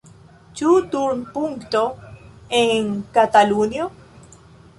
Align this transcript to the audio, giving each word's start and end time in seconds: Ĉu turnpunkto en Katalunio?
Ĉu 0.59 0.71
turnpunkto 0.95 1.81
en 2.61 2.91
Katalunio? 3.19 3.89